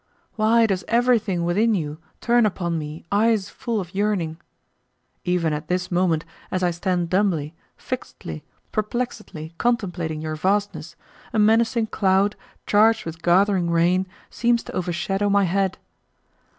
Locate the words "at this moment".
5.53-6.25